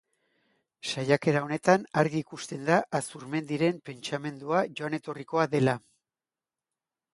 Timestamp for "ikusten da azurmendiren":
2.25-3.79